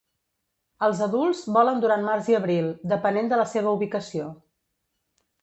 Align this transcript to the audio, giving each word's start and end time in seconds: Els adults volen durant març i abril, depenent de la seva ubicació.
Els 0.85 1.01
adults 1.05 1.41
volen 1.57 1.83
durant 1.83 2.07
març 2.07 2.31
i 2.33 2.39
abril, 2.39 2.71
depenent 2.95 3.31
de 3.35 3.41
la 3.43 3.47
seva 3.53 3.75
ubicació. 3.79 4.33